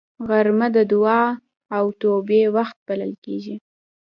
[0.27, 1.23] غرمه د دعا
[1.77, 3.55] او توبې وخت بلل کېږي